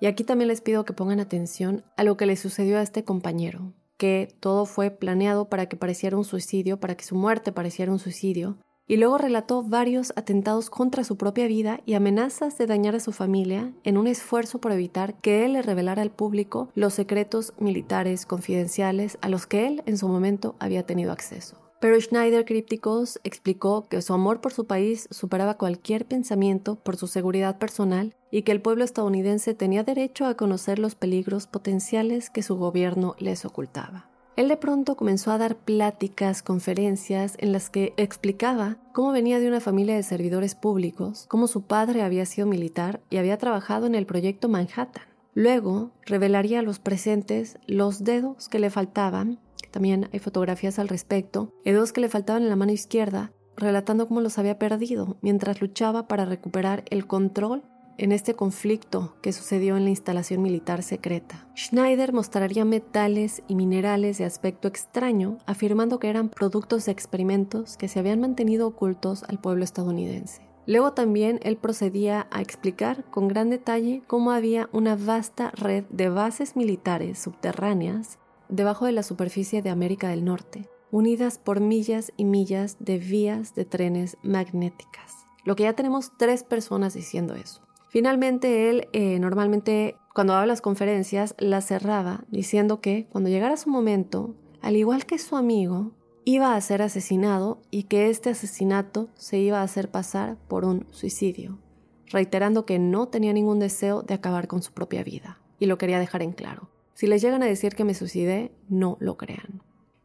[0.05, 3.05] Y aquí también les pido que pongan atención a lo que le sucedió a este
[3.05, 7.91] compañero, que todo fue planeado para que pareciera un suicidio, para que su muerte pareciera
[7.91, 12.95] un suicidio, y luego relató varios atentados contra su propia vida y amenazas de dañar
[12.95, 16.93] a su familia en un esfuerzo por evitar que él le revelara al público los
[16.93, 21.65] secretos militares confidenciales a los que él en su momento había tenido acceso.
[21.81, 27.07] Pero Schneider Crípticos explicó que su amor por su país superaba cualquier pensamiento por su
[27.07, 32.43] seguridad personal y que el pueblo estadounidense tenía derecho a conocer los peligros potenciales que
[32.43, 34.11] su gobierno les ocultaba.
[34.35, 39.47] Él de pronto comenzó a dar pláticas, conferencias en las que explicaba cómo venía de
[39.47, 43.95] una familia de servidores públicos, cómo su padre había sido militar y había trabajado en
[43.95, 45.05] el proyecto Manhattan.
[45.35, 49.39] Luego revelaría a los presentes los dedos que le faltaban
[49.71, 54.21] también hay fotografías al respecto, dedos que le faltaban en la mano izquierda, relatando cómo
[54.21, 57.65] los había perdido mientras luchaba para recuperar el control
[57.99, 61.47] en este conflicto que sucedió en la instalación militar secreta.
[61.57, 67.89] Schneider mostraría metales y minerales de aspecto extraño, afirmando que eran productos de experimentos que
[67.89, 70.43] se habían mantenido ocultos al pueblo estadounidense.
[70.67, 76.09] Luego también él procedía a explicar con gran detalle cómo había una vasta red de
[76.09, 82.25] bases militares subterráneas debajo de la superficie de América del Norte, unidas por millas y
[82.25, 85.27] millas de vías de trenes magnéticas.
[85.45, 87.64] Lo que ya tenemos tres personas diciendo eso.
[87.95, 93.71] Finalmente, él eh, normalmente cuando daba las conferencias las cerraba diciendo que cuando llegara su
[93.71, 95.93] momento, al igual que su amigo,
[96.25, 100.89] iba a ser asesinado y que este asesinato se iba a hacer pasar por un
[100.91, 101.61] suicidio,
[102.09, 105.39] reiterando que no tenía ningún deseo de acabar con su propia vida.
[105.61, 106.71] Y lo quería dejar en claro.
[106.95, 109.63] Si les llegan a decir que me suicidé, no lo crean.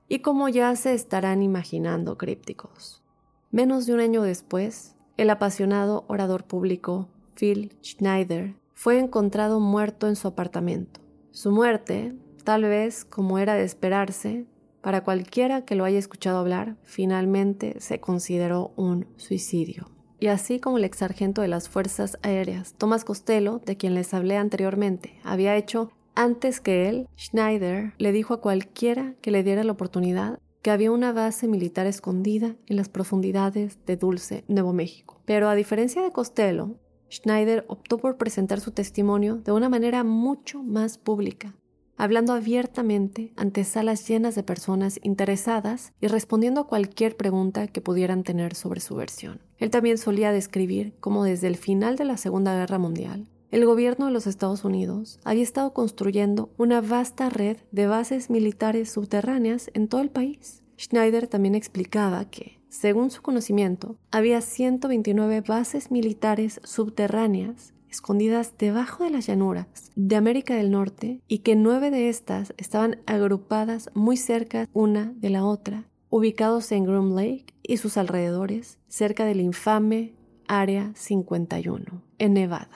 [0.08, 3.02] Y como ya se estarán imaginando crípticos,
[3.50, 10.18] menos de un año después, el apasionado orador público Phil Schneider fue encontrado muerto en
[10.18, 11.00] su apartamento.
[11.32, 14.46] Su muerte, tal vez como era de esperarse,
[14.82, 19.90] para cualquiera que lo haya escuchado hablar, finalmente se consideró un suicidio.
[20.20, 24.14] Y así como el ex sargento de las Fuerzas Aéreas, Thomas Costello, de quien les
[24.14, 29.64] hablé anteriormente, había hecho antes que él, Schneider le dijo a cualquiera que le diera
[29.64, 35.22] la oportunidad que había una base militar escondida en las profundidades de Dulce, Nuevo México.
[35.24, 36.76] Pero a diferencia de Costello,
[37.12, 41.56] Schneider optó por presentar su testimonio de una manera mucho más pública,
[41.98, 48.24] hablando abiertamente ante salas llenas de personas interesadas y respondiendo a cualquier pregunta que pudieran
[48.24, 49.42] tener sobre su versión.
[49.58, 54.06] Él también solía describir cómo desde el final de la Segunda Guerra Mundial el gobierno
[54.06, 59.88] de los Estados Unidos había estado construyendo una vasta red de bases militares subterráneas en
[59.88, 60.62] todo el país.
[60.80, 69.10] Schneider también explicaba que, según su conocimiento, había 129 bases militares subterráneas escondidas debajo de
[69.10, 74.70] las llanuras de América del Norte y que nueve de estas estaban agrupadas muy cerca
[74.74, 80.14] una de la otra, ubicados en Groom Lake y sus alrededores, cerca del infame
[80.48, 81.84] Área 51,
[82.20, 82.70] en Nevada.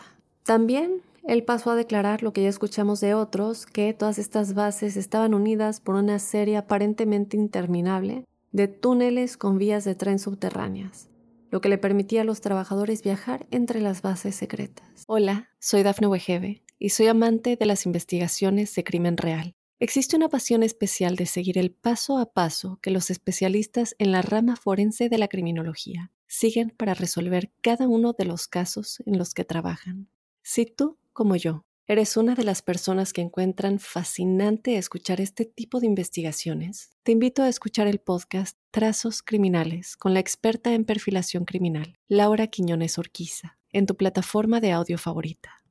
[0.43, 4.97] También él pasó a declarar lo que ya escuchamos de otros, que todas estas bases
[4.97, 11.09] estaban unidas por una serie aparentemente interminable de túneles con vías de tren subterráneas,
[11.49, 15.03] lo que le permitía a los trabajadores viajar entre las bases secretas.
[15.07, 19.55] Hola, soy Dafne Wegebe y soy amante de las investigaciones de crimen real.
[19.79, 24.21] Existe una pasión especial de seguir el paso a paso que los especialistas en la
[24.21, 29.33] rama forense de la criminología siguen para resolver cada uno de los casos en los
[29.33, 30.09] que trabajan.
[30.43, 35.79] Si tú, como yo, eres una de las personas que encuentran fascinante escuchar este tipo
[35.79, 41.43] de investigaciones, te invito a escuchar el podcast Trazos Criminales con la experta en perfilación
[41.43, 45.63] criminal, Laura Quiñones Orquiza, en tu plataforma de audio favorita.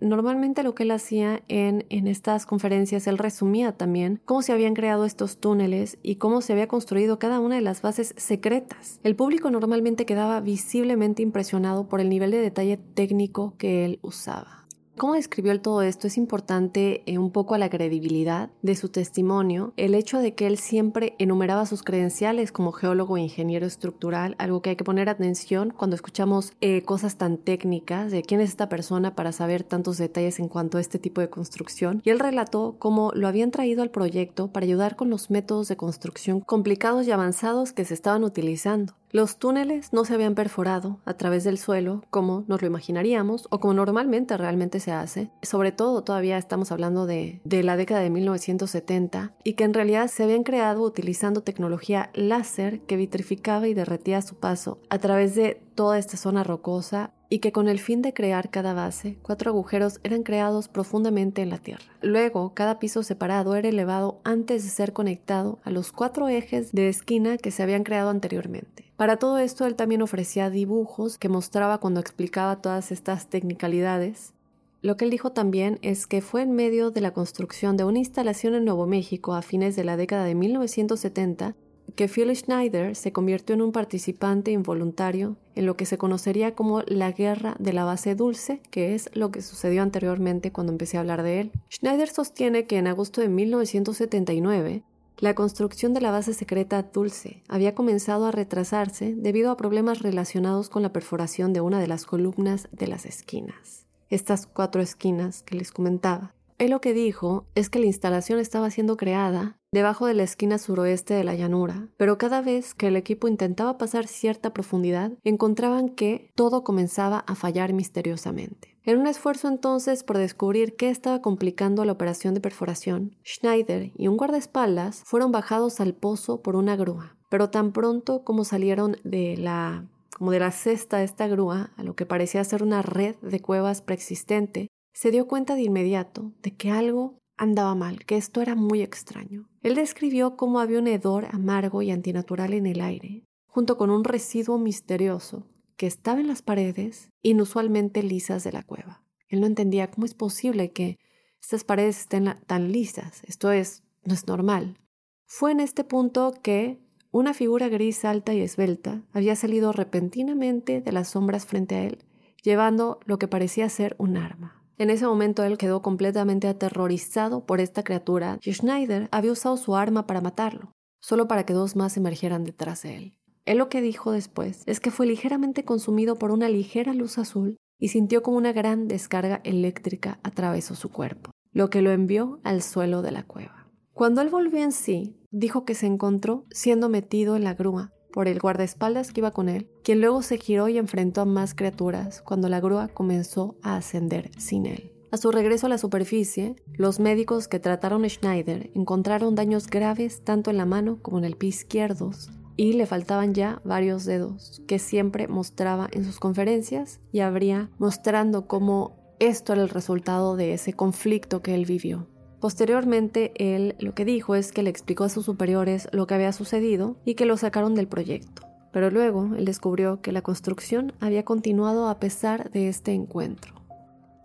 [0.00, 5.04] Normalmente lo que él hacía en, estas conferencias, él resumía también cómo se habían creado
[5.04, 9.00] estos túneles y cómo se había construido cada una de las bases secretas.
[9.02, 14.63] El público normalmente quedaba visiblemente impresionado por el nivel de detalle técnico que él usaba.
[14.96, 18.88] Cómo describió él todo esto es importante eh, un poco a la credibilidad de su
[18.88, 24.34] testimonio, el hecho de que él siempre enumeraba sus credenciales como geólogo e ingeniero estructural,
[24.38, 28.50] algo que hay que poner atención cuando escuchamos eh, cosas tan técnicas de quién es
[28.50, 32.00] esta persona para saber tantos detalles en cuanto a este tipo de construcción.
[32.04, 35.76] Y él relató cómo lo habían traído al proyecto para ayudar con los métodos de
[35.76, 38.94] construcción complicados y avanzados que se estaban utilizando.
[39.14, 43.60] Los túneles no se habían perforado a través del suelo como nos lo imaginaríamos o
[43.60, 45.30] como normalmente realmente se hace.
[45.40, 50.08] Sobre todo todavía estamos hablando de, de la década de 1970 y que en realidad
[50.08, 55.36] se habían creado utilizando tecnología láser que vitrificaba y derretía a su paso a través
[55.36, 59.50] de toda esta zona rocosa y que con el fin de crear cada base, cuatro
[59.50, 61.84] agujeros eran creados profundamente en la tierra.
[62.00, 66.88] Luego, cada piso separado era elevado antes de ser conectado a los cuatro ejes de
[66.88, 68.84] esquina que se habían creado anteriormente.
[68.96, 74.32] Para todo esto, él también ofrecía dibujos que mostraba cuando explicaba todas estas tecnicalidades.
[74.80, 77.98] Lo que él dijo también es que fue en medio de la construcción de una
[77.98, 81.56] instalación en Nuevo México a fines de la década de 1970
[81.94, 86.82] que Phil Schneider se convirtió en un participante involuntario en lo que se conocería como
[86.82, 91.00] la guerra de la base dulce, que es lo que sucedió anteriormente cuando empecé a
[91.00, 91.52] hablar de él.
[91.72, 94.82] Schneider sostiene que en agosto de 1979
[95.18, 100.68] la construcción de la base secreta Dulce había comenzado a retrasarse debido a problemas relacionados
[100.68, 103.86] con la perforación de una de las columnas de las esquinas.
[104.10, 106.34] Estas cuatro esquinas que les comentaba.
[106.58, 110.56] Él lo que dijo es que la instalación estaba siendo creada debajo de la esquina
[110.58, 115.88] suroeste de la llanura, pero cada vez que el equipo intentaba pasar cierta profundidad, encontraban
[115.90, 118.78] que todo comenzaba a fallar misteriosamente.
[118.84, 124.08] En un esfuerzo entonces por descubrir qué estaba complicando la operación de perforación, Schneider y
[124.08, 129.36] un guardaespaldas fueron bajados al pozo por una grúa, pero tan pronto como salieron de
[129.36, 133.16] la como de la cesta de esta grúa, a lo que parecía ser una red
[133.16, 138.40] de cuevas preexistente, se dio cuenta de inmediato de que algo andaba mal, que esto
[138.40, 139.48] era muy extraño.
[139.62, 144.04] Él describió cómo había un hedor amargo y antinatural en el aire, junto con un
[144.04, 149.02] residuo misterioso que estaba en las paredes inusualmente lisas de la cueva.
[149.28, 150.98] Él no entendía cómo es posible que
[151.40, 153.22] estas paredes estén tan lisas.
[153.26, 154.78] Esto es, no es normal.
[155.26, 156.80] Fue en este punto que
[157.10, 162.04] una figura gris alta y esbelta había salido repentinamente de las sombras frente a él,
[162.42, 164.63] llevando lo que parecía ser un arma.
[164.76, 169.76] En ese momento él quedó completamente aterrorizado por esta criatura y Schneider había usado su
[169.76, 173.18] arma para matarlo, solo para que dos más emergieran detrás de él.
[173.44, 177.56] Él lo que dijo después es que fue ligeramente consumido por una ligera luz azul
[177.78, 182.62] y sintió como una gran descarga eléctrica atravesó su cuerpo, lo que lo envió al
[182.62, 183.70] suelo de la cueva.
[183.92, 188.28] Cuando él volvió en sí, dijo que se encontró siendo metido en la grúa por
[188.28, 192.22] el guardaespaldas que iba con él, quien luego se giró y enfrentó a más criaturas
[192.22, 194.92] cuando la grúa comenzó a ascender sin él.
[195.10, 200.22] A su regreso a la superficie, los médicos que trataron a Schneider encontraron daños graves
[200.22, 204.62] tanto en la mano como en el pie izquierdos y le faltaban ya varios dedos
[204.68, 210.54] que siempre mostraba en sus conferencias y habría mostrando cómo esto era el resultado de
[210.54, 212.06] ese conflicto que él vivió.
[212.44, 216.30] Posteriormente, él lo que dijo es que le explicó a sus superiores lo que había
[216.30, 218.42] sucedido y que lo sacaron del proyecto.
[218.70, 223.54] Pero luego él descubrió que la construcción había continuado a pesar de este encuentro.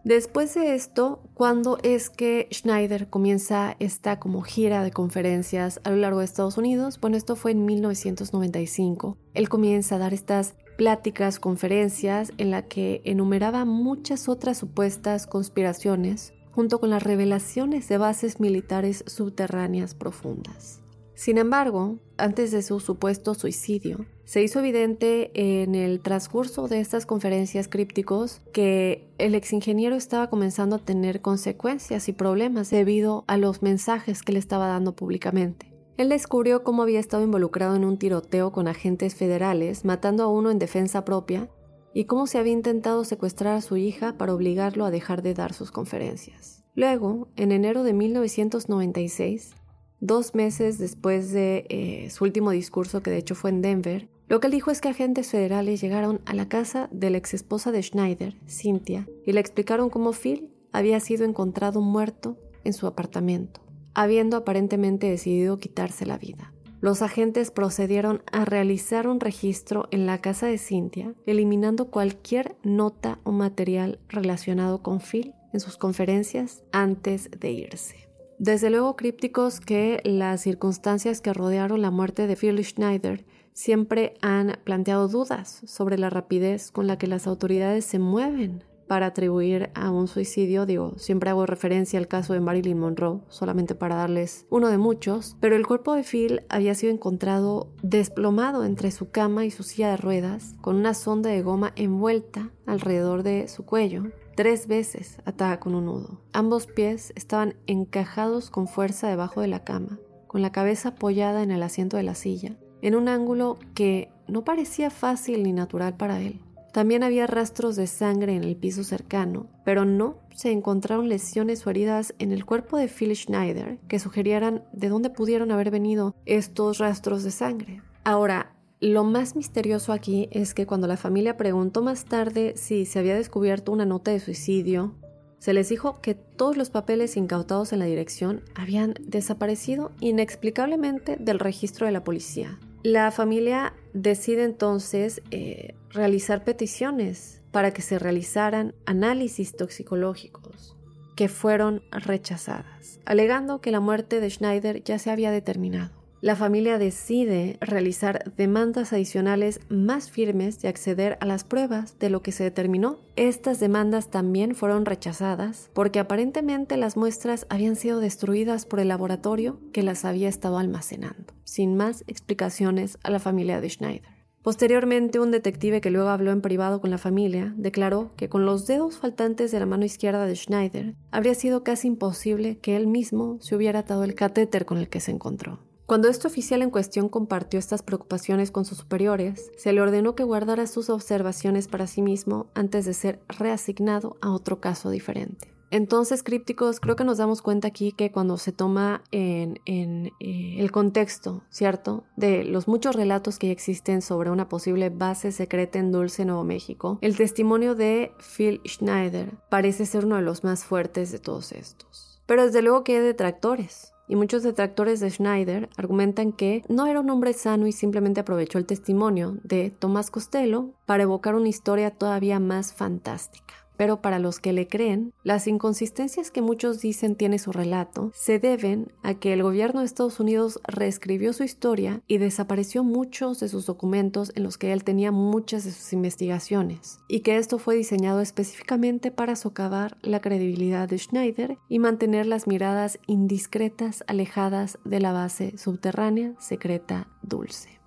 [0.03, 5.95] Después de esto, ¿cuándo es que Schneider comienza esta como gira de conferencias a lo
[5.95, 6.99] largo de Estados Unidos?
[6.99, 9.17] Bueno, esto fue en 1995.
[9.33, 16.33] Él comienza a dar estas pláticas, conferencias en la que enumeraba muchas otras supuestas conspiraciones
[16.59, 20.81] junto con las revelaciones de bases militares subterráneas profundas.
[21.13, 25.31] Sin embargo, antes de su supuesto suicidio, se hizo evidente
[25.61, 32.09] en el transcurso de estas conferencias crípticos que el exingeniero estaba comenzando a tener consecuencias
[32.09, 35.73] y problemas debido a los mensajes que le estaba dando públicamente.
[35.95, 40.51] Él descubrió cómo había estado involucrado en un tiroteo con agentes federales, matando a uno
[40.51, 41.49] en defensa propia,
[41.93, 45.53] y cómo se había intentado secuestrar a su hija para obligarlo a dejar de dar
[45.53, 46.63] sus conferencias.
[46.75, 49.55] Luego, en enero de 1996,
[49.99, 54.39] dos meses después de eh, su último discurso, que de hecho fue en Denver, lo
[54.39, 57.71] que él dijo es que agentes federales llegaron a la casa de la ex esposa
[57.71, 63.61] de Schneider, Cynthia, y le explicaron cómo Phil había sido encontrado muerto en su apartamento,
[63.95, 66.53] habiendo aparentemente decidido quitarse la vida.
[66.81, 73.19] Los agentes procedieron a realizar un registro en la casa de Cynthia, eliminando cualquier nota
[73.23, 78.09] o material relacionado con Phil en sus conferencias antes de irse.
[78.37, 84.57] Desde luego crípticos que las circunstancias que rodearon la muerte de Phil Schneider siempre han
[84.63, 89.91] planteado dudas sobre la rapidez con la que las autoridades se mueven para atribuir a
[89.91, 90.65] un suicidio.
[90.65, 95.37] Digo, siempre hago referencia al caso de Marilyn Monroe, solamente para darles uno de muchos,
[95.39, 99.91] pero el cuerpo de Phil había sido encontrado desplomado entre su cama y su silla
[99.91, 105.59] de ruedas, con una sonda de goma envuelta alrededor de su cuello, tres veces atada
[105.59, 106.21] con un nudo.
[106.33, 111.51] Ambos pies estaban encajados con fuerza debajo de la cama, con la cabeza apoyada en
[111.51, 116.21] el asiento de la silla, en un ángulo que no parecía fácil ni natural para
[116.21, 116.41] él.
[116.71, 121.69] También había rastros de sangre en el piso cercano, pero no se encontraron lesiones o
[121.69, 126.77] heridas en el cuerpo de Phil Schneider que sugirieran de dónde pudieron haber venido estos
[126.77, 127.81] rastros de sangre.
[128.03, 132.99] Ahora, lo más misterioso aquí es que cuando la familia preguntó más tarde si se
[132.99, 134.95] había descubierto una nota de suicidio,
[135.39, 141.39] se les dijo que todos los papeles incautados en la dirección habían desaparecido inexplicablemente del
[141.39, 142.59] registro de la policía.
[142.83, 150.75] La familia decide entonces eh, realizar peticiones para que se realizaran análisis toxicológicos
[151.15, 156.77] que fueron rechazadas, alegando que la muerte de Schneider ya se había determinado la familia
[156.77, 162.43] decide realizar demandas adicionales más firmes de acceder a las pruebas de lo que se
[162.43, 162.99] determinó.
[163.15, 169.61] Estas demandas también fueron rechazadas porque aparentemente las muestras habían sido destruidas por el laboratorio
[169.71, 174.18] que las había estado almacenando, sin más explicaciones a la familia de Schneider.
[174.41, 178.67] Posteriormente, un detective que luego habló en privado con la familia declaró que con los
[178.67, 183.37] dedos faltantes de la mano izquierda de Schneider habría sido casi imposible que él mismo
[183.41, 185.59] se hubiera atado el catéter con el que se encontró.
[185.85, 190.23] Cuando este oficial en cuestión compartió estas preocupaciones con sus superiores, se le ordenó que
[190.23, 195.58] guardara sus observaciones para sí mismo antes de ser reasignado a otro caso diferente.
[195.71, 200.71] Entonces, crípticos, creo que nos damos cuenta aquí que cuando se toma en, eh, el
[200.71, 206.25] contexto, ¿cierto?, de los muchos relatos que existen sobre una posible base secreta en Dulce,
[206.25, 211.19] Nuevo México, el testimonio de Phil Schneider parece ser uno de los más fuertes de
[211.19, 212.21] todos estos.
[212.25, 216.99] Pero desde luego que hay detractores y muchos detractores de Schneider argumentan que no era
[216.99, 221.91] un hombre sano y simplemente aprovechó el testimonio de Tomás Costello para evocar una historia
[221.91, 223.53] todavía más fantástica.
[223.79, 228.37] Pero para los que le creen, las inconsistencias que muchos dicen tiene su relato se
[228.37, 233.47] deben a que el gobierno de Estados Unidos reescribió su historia y desapareció muchos de
[233.47, 237.77] sus documentos en los que él tenía muchas de sus investigaciones, y que esto fue
[237.77, 244.99] diseñado específicamente para socavar la credibilidad de Schneider y mantener las miradas indiscretas alejadas de
[244.99, 247.78] la base subterránea secreta dulce.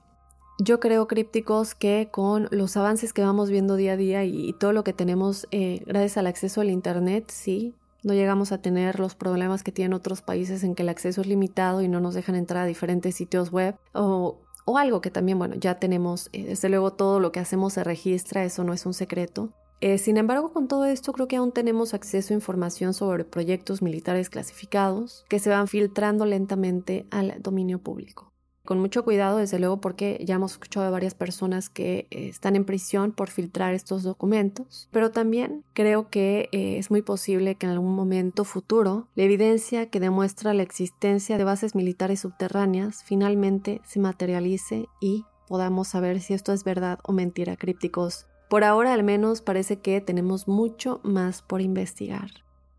[0.64, 4.72] Yo creo, crípticos, que con los avances que vamos viendo día a día y, todo
[4.72, 9.16] lo que tenemos eh, gracias al acceso al Internet, sí, no llegamos a tener los
[9.16, 12.36] problemas que tienen otros países en que el acceso es limitado y no nos dejan
[12.36, 14.38] entrar a diferentes sitios web o,
[14.76, 18.44] algo que también, bueno, ya tenemos, eh, desde luego todo lo que hacemos se registra,
[18.44, 19.48] eso no es un secreto.
[19.80, 23.82] Eh, sin embargo, con todo esto creo que aún tenemos acceso a información sobre proyectos
[23.82, 28.32] militares clasificados que se van filtrando lentamente al dominio público
[28.64, 32.56] con mucho cuidado, desde luego, porque ya hemos escuchado de varias personas que eh, están
[32.56, 37.66] en prisión por filtrar estos documentos, pero también creo que eh, es muy posible que
[37.66, 43.80] en algún momento futuro la evidencia que demuestra la existencia de bases militares subterráneas finalmente
[43.84, 48.26] se materialice y podamos saber si esto es verdad o mentira, crípticos.
[48.48, 52.30] Por ahora al menos parece que tenemos mucho más por investigar.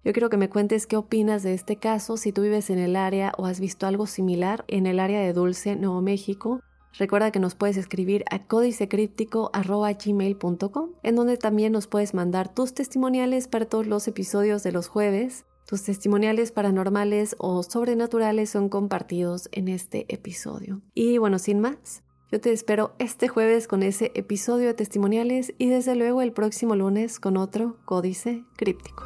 [0.04, 2.98] Yo quiero que me cuentes qué opinas de este caso, si tú vives en el
[2.98, 6.60] área o has visto algo similar en el área de Dulce, Nuevo México.
[6.98, 13.48] Recuerda que nos puedes escribir a códicecríptico.gmail.com, en donde también nos puedes mandar tus testimoniales
[13.48, 15.46] para todos los episodios de los jueves.
[15.66, 20.82] Tus testimoniales paranormales o sobrenaturales son compartidos en este episodio.
[20.94, 25.70] Y bueno, sin más, yo te espero este jueves con ese episodio de testimoniales y
[25.70, 29.06] desde luego el próximo lunes con otro Códice Críptico.